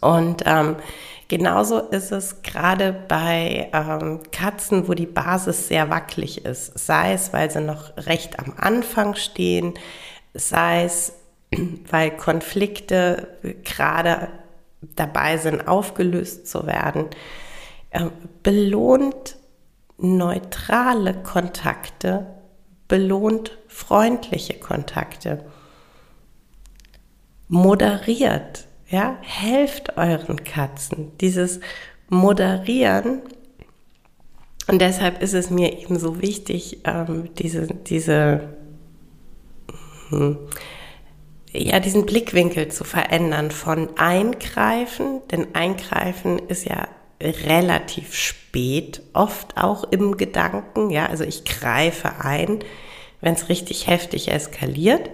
Und 0.00 0.44
ähm, 0.46 0.76
Genauso 1.34 1.80
ist 1.80 2.12
es 2.12 2.42
gerade 2.42 2.92
bei 2.92 3.68
ähm, 3.72 4.20
Katzen, 4.30 4.86
wo 4.86 4.94
die 4.94 5.04
Basis 5.04 5.66
sehr 5.66 5.90
wackelig 5.90 6.44
ist, 6.44 6.78
sei 6.78 7.14
es, 7.14 7.32
weil 7.32 7.50
sie 7.50 7.60
noch 7.60 7.96
recht 7.96 8.38
am 8.38 8.54
Anfang 8.56 9.16
stehen, 9.16 9.74
sei 10.32 10.84
es, 10.84 11.12
weil 11.90 12.12
Konflikte 12.12 13.26
gerade 13.64 14.28
dabei 14.94 15.36
sind, 15.38 15.66
aufgelöst 15.66 16.46
zu 16.46 16.68
werden. 16.68 17.06
Äh, 17.90 18.10
belohnt 18.44 19.34
neutrale 19.98 21.14
Kontakte, 21.14 22.26
belohnt 22.86 23.58
freundliche 23.66 24.54
Kontakte, 24.54 25.44
moderiert 27.48 28.68
ja, 28.88 29.18
helft 29.22 29.96
euren 29.96 30.44
Katzen. 30.44 31.12
Dieses 31.20 31.60
Moderieren. 32.08 33.22
Und 34.66 34.80
deshalb 34.80 35.22
ist 35.22 35.34
es 35.34 35.50
mir 35.50 35.78
eben 35.78 35.98
so 35.98 36.22
wichtig, 36.22 36.80
ähm, 36.84 37.28
diese, 37.38 37.66
diese, 37.66 38.56
hm, 40.08 40.38
ja, 41.52 41.80
diesen 41.80 42.06
Blickwinkel 42.06 42.68
zu 42.68 42.84
verändern 42.84 43.50
von 43.50 43.96
Eingreifen, 43.96 45.20
denn 45.30 45.54
Eingreifen 45.54 46.38
ist 46.38 46.64
ja 46.64 46.88
relativ 47.20 48.14
spät, 48.14 49.02
oft 49.12 49.56
auch 49.56 49.84
im 49.84 50.16
Gedanken, 50.16 50.90
ja, 50.90 51.06
also 51.06 51.24
ich 51.24 51.44
greife 51.44 52.20
ein, 52.20 52.60
wenn 53.20 53.34
es 53.34 53.48
richtig 53.48 53.86
heftig 53.86 54.30
eskaliert. 54.30 55.10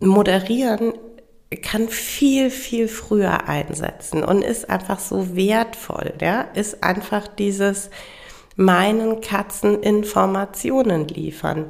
Moderieren 0.00 0.94
kann 1.62 1.88
viel, 1.88 2.50
viel 2.50 2.88
früher 2.88 3.48
einsetzen 3.48 4.24
und 4.24 4.42
ist 4.42 4.68
einfach 4.70 4.98
so 4.98 5.36
wertvoll, 5.36 6.14
ja, 6.20 6.42
ist 6.54 6.82
einfach 6.82 7.28
dieses 7.28 7.90
meinen 8.56 9.20
Katzen 9.20 9.82
Informationen 9.82 11.08
liefern. 11.08 11.66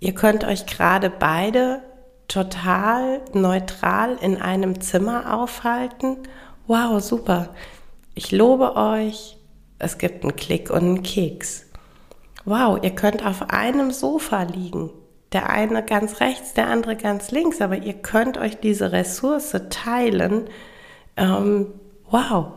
Ihr 0.00 0.14
könnt 0.14 0.44
euch 0.44 0.66
gerade 0.66 1.10
beide 1.10 1.82
total 2.28 3.20
neutral 3.32 4.16
in 4.20 4.40
einem 4.40 4.80
Zimmer 4.80 5.38
aufhalten. 5.38 6.18
Wow, 6.66 7.00
super. 7.00 7.50
Ich 8.14 8.32
lobe 8.32 8.76
euch, 8.76 9.38
es 9.78 9.98
gibt 9.98 10.24
einen 10.24 10.36
Klick 10.36 10.70
und 10.70 10.78
einen 10.78 11.02
Keks. 11.02 11.66
Wow, 12.44 12.78
ihr 12.82 12.94
könnt 12.94 13.24
auf 13.24 13.50
einem 13.50 13.90
Sofa 13.90 14.42
liegen 14.42 14.90
der 15.36 15.50
eine 15.50 15.84
ganz 15.84 16.20
rechts, 16.20 16.54
der 16.54 16.68
andere 16.68 16.96
ganz 16.96 17.30
links, 17.30 17.60
aber 17.60 17.76
ihr 17.76 17.92
könnt 17.92 18.38
euch 18.38 18.56
diese 18.56 18.92
Ressource 18.92 19.54
teilen. 19.68 20.48
Ähm, 21.18 21.74
wow, 22.10 22.52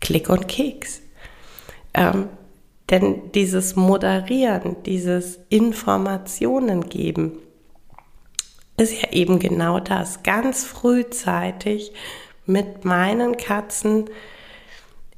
Klick 0.00 0.30
und 0.30 0.48
Keks. 0.48 1.02
Ähm, 1.92 2.30
denn 2.88 3.30
dieses 3.32 3.76
Moderieren, 3.76 4.82
dieses 4.84 5.38
Informationen 5.50 6.88
geben, 6.88 7.32
ist 8.78 9.02
ja 9.02 9.10
eben 9.12 9.38
genau 9.38 9.78
das. 9.78 10.22
Ganz 10.22 10.64
frühzeitig 10.64 11.92
mit 12.46 12.86
meinen 12.86 13.36
Katzen 13.36 14.06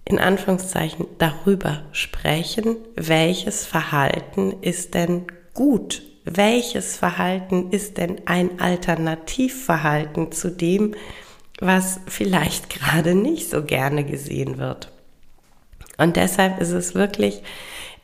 in 0.04 0.18
Anführungszeichen 0.18 1.06
darüber 1.18 1.84
sprechen, 1.92 2.78
welches 2.96 3.64
Verhalten 3.64 4.54
ist 4.60 4.94
denn 4.94 5.28
gut 5.54 6.09
welches 6.30 6.96
Verhalten 6.96 7.70
ist 7.72 7.98
denn 7.98 8.22
ein 8.26 8.60
Alternativverhalten 8.60 10.30
zu 10.30 10.50
dem, 10.50 10.94
was 11.60 12.00
vielleicht 12.06 12.70
gerade 12.70 13.14
nicht 13.14 13.50
so 13.50 13.64
gerne 13.64 14.04
gesehen 14.04 14.58
wird. 14.58 14.92
Und 15.98 16.16
deshalb 16.16 16.60
ist 16.60 16.70
es 16.70 16.94
wirklich, 16.94 17.42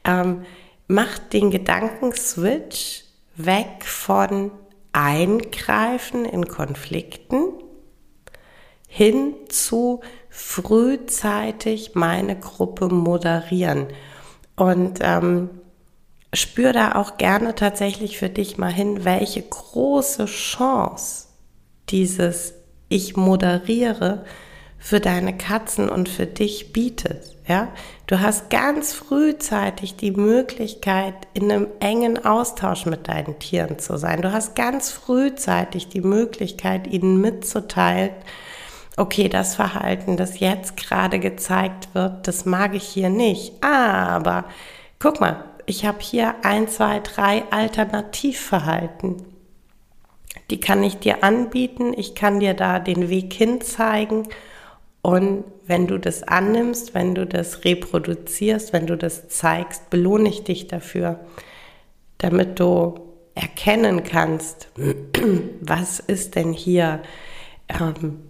ähm, 0.05 0.45
macht 0.89 1.33
den 1.33 1.51
Gedankenswitch 1.51 3.05
weg 3.37 3.85
von 3.85 4.51
Eingreifen 4.93 6.25
in 6.25 6.49
Konflikten 6.49 7.53
hin 8.89 9.35
zu 9.49 10.01
frühzeitig 10.31 11.95
meine 11.95 12.39
Gruppe 12.39 12.89
moderieren. 12.89 13.89
Und 14.57 15.01
ähm, 15.03 15.51
spür 16.37 16.73
da 16.73 16.95
auch 16.95 17.17
gerne 17.17 17.55
tatsächlich 17.55 18.19
für 18.19 18.29
dich 18.29 18.59
mal 18.59 18.73
hin, 18.73 19.05
welche 19.05 19.43
große 19.43 20.27
Chance 20.27 21.29
dieses 21.89 22.55
Ich 22.89 23.17
moderiere 23.17 24.25
für 24.79 25.01
deine 25.01 25.37
Katzen 25.37 25.89
und 25.89 26.09
für 26.09 26.27
dich 26.27 26.73
bietet. 26.73 27.35
Ja, 27.49 27.69
du 28.09 28.21
hast 28.21 28.51
ganz 28.51 28.93
frühzeitig 28.93 29.97
die 29.97 30.11
Möglichkeit, 30.11 31.15
in 31.33 31.51
einem 31.51 31.69
engen 31.79 32.25
Austausch 32.25 32.87
mit 32.87 33.07
deinen 33.07 33.39
Tieren 33.39 33.79
zu 33.79 33.97
sein. 33.99 34.21
Du 34.21 34.33
hast 34.33 34.57
ganz 34.57 34.91
frühzeitig 34.91 35.89
die 35.89 36.01
Möglichkeit, 36.01 36.89
ihnen 36.89 37.21
mitzuteilen, 37.21 38.11
okay, 38.97 39.29
das 39.29 39.55
Verhalten, 39.55 40.17
das 40.17 40.41
jetzt 40.41 40.77
gerade 40.77 41.21
gezeigt 41.21 41.95
wird, 41.95 42.27
das 42.27 42.47
mag 42.47 42.75
ich 42.75 42.85
hier 42.85 43.11
nicht. 43.11 43.63
Aber 43.63 44.45
guck 44.99 45.21
mal, 45.21 45.45
ich 45.67 45.85
habe 45.85 45.99
hier 46.01 46.37
ein, 46.43 46.69
zwei, 46.69 47.01
drei 47.01 47.45
Alternativverhalten. 47.51 49.25
Die 50.51 50.61
kann 50.61 50.83
ich 50.83 50.99
dir 50.99 51.25
anbieten. 51.25 51.93
Ich 51.97 52.15
kann 52.15 52.41
dir 52.41 52.55
da 52.55 52.79
den 52.79 53.09
Weg 53.09 53.33
hin 53.33 53.61
zeigen. 53.61 54.29
Und 55.03 55.45
wenn 55.67 55.87
du 55.87 55.99
das 55.99 56.23
annimmst, 56.23 56.95
wenn 56.95 57.15
du 57.15 57.27
das 57.27 57.65
reproduzierst, 57.65 58.73
wenn 58.73 58.87
du 58.87 58.97
das 58.97 59.29
zeigst, 59.29 59.91
belohne 59.91 60.29
ich 60.29 60.45
dich 60.45 60.69
dafür, 60.69 61.21
damit 62.19 62.61
du 62.61 63.01
erkennen 63.35 64.05
kannst, 64.05 64.69
was 65.61 66.01
ist 66.01 66.37
denn 66.37 66.53
hier 66.53 67.03
ähm, 67.69 68.23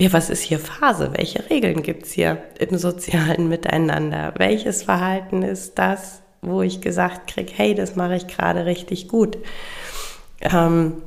ja, 0.00 0.14
was 0.14 0.30
ist 0.30 0.40
hier 0.40 0.58
Phase? 0.58 1.10
Welche 1.14 1.50
Regeln 1.50 1.82
gibt 1.82 2.06
es 2.06 2.12
hier 2.12 2.42
im 2.58 2.78
sozialen 2.78 3.50
Miteinander? 3.50 4.32
Welches 4.38 4.84
Verhalten 4.84 5.42
ist 5.42 5.78
das, 5.78 6.22
wo 6.42 6.62
ich 6.62 6.80
gesagt 6.80 7.30
kriege, 7.30 7.52
hey, 7.54 7.74
das 7.74 7.96
mache 7.96 8.16
ich 8.16 8.26
gerade 8.26 8.64
richtig 8.66 9.08
gut? 9.08 9.38
Ähm, 10.40 11.02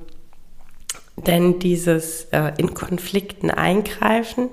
denn 1.18 1.60
dieses 1.60 2.26
äh, 2.32 2.52
in 2.58 2.74
Konflikten 2.74 3.52
eingreifen, 3.52 4.50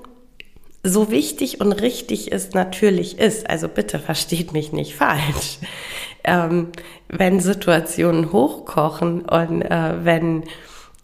so 0.83 1.11
wichtig 1.11 1.61
und 1.61 1.73
richtig 1.73 2.31
es 2.31 2.53
natürlich 2.53 3.19
ist, 3.19 3.49
also 3.49 3.67
bitte 3.67 3.99
versteht 3.99 4.51
mich 4.53 4.71
nicht 4.71 4.95
falsch, 4.95 5.59
ähm, 6.23 6.71
wenn 7.07 7.39
Situationen 7.39 8.31
hochkochen 8.31 9.21
und 9.21 9.61
äh, 9.61 10.03
wenn 10.03 10.43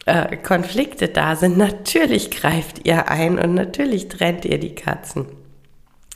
äh, 0.06 0.38
Konflikte 0.38 1.10
da 1.10 1.36
sind, 1.36 1.58
natürlich 1.58 2.32
greift 2.32 2.88
ihr 2.88 3.10
ein 3.10 3.38
und 3.38 3.54
natürlich 3.54 4.08
trennt 4.08 4.46
ihr 4.46 4.58
die 4.58 4.74
Katzen. 4.74 5.26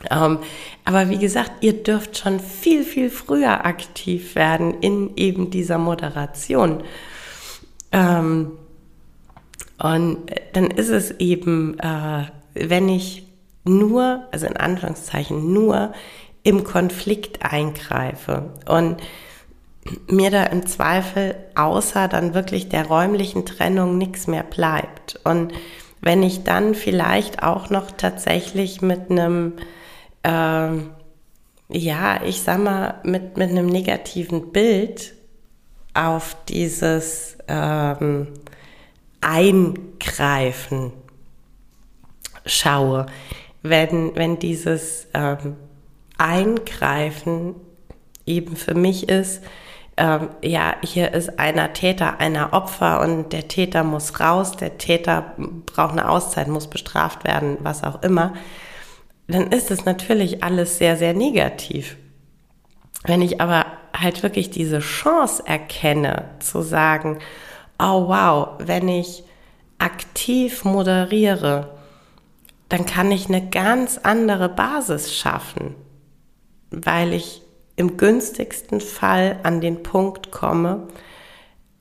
Ähm, 0.10 0.40
aber 0.86 1.10
wie 1.10 1.18
gesagt, 1.18 1.52
ihr 1.62 1.84
dürft 1.84 2.18
schon 2.18 2.40
viel, 2.40 2.84
viel 2.84 3.10
früher 3.10 3.66
aktiv 3.66 4.36
werden 4.36 4.82
in 4.82 5.16
eben 5.16 5.52
dieser 5.52 5.78
Moderation. 5.78 6.84
Ähm, 7.92 8.52
und 9.78 10.18
dann 10.54 10.72
ist 10.72 10.90
es 10.90 11.12
eben, 11.20 11.78
äh, 11.80 12.26
wenn 12.54 12.90
ich 12.90 13.28
nur, 13.64 14.28
also 14.32 14.48
in 14.48 14.58
Anführungszeichen 14.58 15.54
nur 15.54 15.94
im 16.44 16.64
Konflikt 16.64 17.44
eingreife 17.44 18.52
und 18.68 18.98
mir 20.08 20.30
da 20.30 20.44
im 20.44 20.66
Zweifel 20.66 21.36
außer 21.56 22.08
dann 22.08 22.34
wirklich 22.34 22.70
der 22.70 22.86
räumlichen 22.86 23.46
Trennung 23.46 23.98
nichts 23.98 24.28
mehr 24.28 24.44
bleibt. 24.44 25.20
Und 25.24 25.54
wenn 26.02 26.24
ich 26.24 26.44
dann 26.44 26.76
vielleicht 26.76 27.44
auch 27.44 27.70
noch 27.70 27.92
tatsächlich 27.92 28.82
mit 28.82 29.10
einem, 29.10 29.54
äh, 30.24 30.78
ja, 31.70 32.24
ich 32.24 32.42
sag 32.42 32.60
mal, 32.60 32.96
mit, 33.04 33.38
mit 33.38 33.50
einem 33.50 33.68
negativen 33.68 34.52
Bild 34.52 35.14
auf 35.94 36.36
dieses 36.48 37.38
ähm, 37.48 38.28
Eingreifen 39.22 40.94
schaue, 42.46 43.06
wenn, 43.62 44.16
wenn 44.16 44.40
dieses 44.40 45.08
ähm, 45.14 45.56
Eingreifen 46.18 47.56
eben 48.26 48.56
für 48.56 48.74
mich 48.74 49.10
ist, 49.10 49.42
ähm, 49.98 50.30
ja, 50.42 50.76
hier 50.84 51.14
ist 51.14 51.38
einer 51.38 51.74
Täter, 51.74 52.20
einer 52.20 52.54
Opfer 52.54 53.02
und 53.02 53.34
der 53.34 53.48
Täter 53.48 53.84
muss 53.84 54.20
raus, 54.20 54.56
der 54.58 54.78
Täter 54.78 55.36
braucht 55.66 55.92
eine 55.92 56.10
Auszeit, 56.10 56.48
muss 56.48 56.68
bestraft 56.68 57.24
werden, 57.26 57.58
was 57.62 57.84
auch 57.84 58.02
immer, 58.02 58.34
dann 59.34 59.52
ist 59.52 59.72
es 59.72 59.86
natürlich 59.86 60.44
alles 60.44 60.78
sehr, 60.78 60.98
sehr 60.98 61.14
negativ. 61.14 61.98
Wenn 63.04 63.22
ich 63.22 63.42
aber 63.42 63.66
halt 63.96 64.24
wirklich 64.24 64.50
diese 64.50 64.80
Chance 64.80 65.44
erkenne, 65.46 66.30
zu 66.40 66.62
sagen, 66.62 67.20
oh 67.80 68.08
wow, 68.08 68.50
wenn 68.60 68.88
ich 68.88 69.24
aktiv 69.80 70.64
moderiere, 70.64 71.78
dann 72.70 72.86
kann 72.86 73.12
ich 73.12 73.28
eine 73.28 73.50
ganz 73.50 73.98
andere 73.98 74.48
Basis 74.48 75.14
schaffen, 75.14 75.76
weil 76.70 77.14
ich 77.14 77.42
im 77.76 77.98
günstigsten 77.98 78.80
Fall 78.80 79.40
an 79.44 79.60
den 79.60 79.84
Punkt 79.84 80.32
komme, 80.32 80.88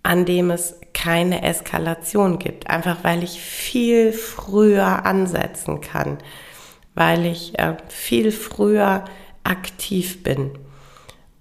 an 0.02 0.24
dem 0.24 0.50
es 0.50 0.80
keine 0.94 1.42
Eskalation 1.42 2.38
gibt. 2.38 2.68
Einfach 2.68 2.98
weil 3.02 3.22
ich 3.22 3.40
viel 3.40 4.12
früher 4.12 5.04
ansetzen 5.04 5.80
kann, 5.80 6.18
weil 6.94 7.26
ich 7.26 7.58
äh, 7.58 7.76
viel 7.88 8.32
früher 8.32 9.04
aktiv 9.44 10.22
bin. 10.22 10.52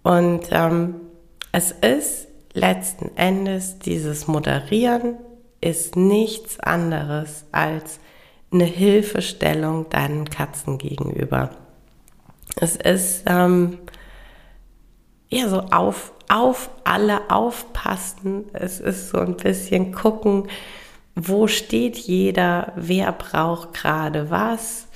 Und 0.03 0.47
ähm, 0.51 0.95
es 1.51 1.71
ist 1.71 2.27
letzten 2.53 3.15
Endes 3.17 3.79
dieses 3.79 4.27
Moderieren 4.27 5.17
ist 5.61 5.95
nichts 5.95 6.59
anderes 6.59 7.45
als 7.51 7.99
eine 8.51 8.65
Hilfestellung 8.65 9.89
deinen 9.89 10.29
Katzen 10.29 10.77
gegenüber. 10.77 11.51
Es 12.55 12.75
ist 12.75 13.23
ähm, 13.27 13.77
ja, 15.29 15.47
so 15.47 15.59
auf, 15.59 16.13
auf 16.27 16.69
alle 16.83 17.29
aufpassen. 17.29 18.45
Es 18.53 18.79
ist 18.79 19.09
so 19.09 19.19
ein 19.19 19.37
bisschen 19.37 19.91
gucken, 19.91 20.47
wo 21.15 21.47
steht 21.47 21.97
jeder, 21.97 22.73
wer 22.75 23.11
braucht 23.11 23.73
gerade 23.73 24.29
was. 24.29 24.87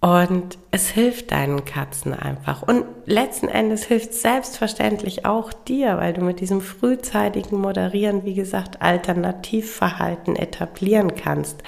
Und 0.00 0.58
es 0.70 0.88
hilft 0.88 1.32
deinen 1.32 1.64
Katzen 1.64 2.12
einfach. 2.12 2.62
Und 2.62 2.84
letzten 3.06 3.48
Endes 3.48 3.84
hilft 3.84 4.12
selbstverständlich 4.12 5.24
auch 5.24 5.52
dir, 5.52 5.96
weil 5.96 6.12
du 6.12 6.20
mit 6.20 6.40
diesem 6.40 6.60
frühzeitigen 6.60 7.60
Moderieren, 7.60 8.24
wie 8.24 8.34
gesagt, 8.34 8.82
Alternativverhalten 8.82 10.36
etablieren 10.36 11.14
kannst, 11.14 11.62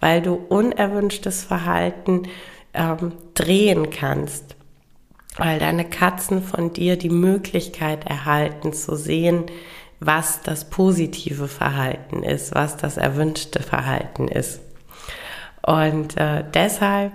weil 0.00 0.22
du 0.22 0.34
unerwünschtes 0.34 1.44
Verhalten 1.44 2.24
ähm, 2.74 3.12
drehen 3.34 3.90
kannst 3.90 4.56
weil 5.38 5.60
deine 5.60 5.84
Katzen 5.84 6.42
von 6.42 6.72
dir 6.72 6.96
die 6.96 7.10
Möglichkeit 7.10 8.04
erhalten 8.06 8.72
zu 8.72 8.96
sehen, 8.96 9.46
was 10.00 10.42
das 10.42 10.68
positive 10.68 11.48
Verhalten 11.48 12.22
ist, 12.22 12.54
was 12.54 12.76
das 12.76 12.96
erwünschte 12.96 13.62
Verhalten 13.62 14.28
ist. 14.28 14.60
Und 15.62 16.16
äh, 16.16 16.44
deshalb 16.52 17.12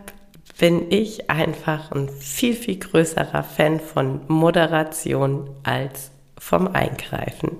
bin 0.63 0.89
ich 0.93 1.29
einfach 1.29 1.91
ein 1.91 2.07
viel, 2.07 2.55
viel 2.55 2.79
größerer 2.79 3.43
Fan 3.43 3.81
von 3.81 4.21
Moderation 4.29 5.49
als 5.63 6.09
vom 6.37 6.69
Eingreifen. 6.69 7.57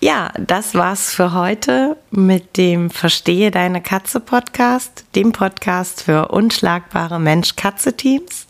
Ja, 0.00 0.32
das 0.36 0.74
war's 0.74 1.14
für 1.14 1.34
heute 1.34 1.96
mit 2.10 2.56
dem 2.56 2.90
Verstehe 2.90 3.52
deine 3.52 3.80
Katze 3.80 4.18
Podcast, 4.18 5.04
dem 5.14 5.30
Podcast 5.30 6.02
für 6.02 6.26
unschlagbare 6.26 7.20
Mensch-Katze-Teams. 7.20 8.48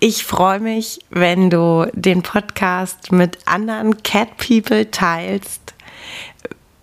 Ich 0.00 0.24
freue 0.24 0.58
mich, 0.58 0.98
wenn 1.10 1.50
du 1.50 1.88
den 1.92 2.24
Podcast 2.24 3.12
mit 3.12 3.38
anderen 3.46 4.02
Cat 4.02 4.38
People 4.38 4.90
teilst, 4.90 5.72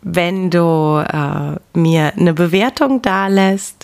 wenn 0.02 0.50
du 0.50 1.04
äh, 1.06 1.78
mir 1.78 2.14
eine 2.16 2.34
Bewertung 2.34 3.02
dalässt 3.02 3.84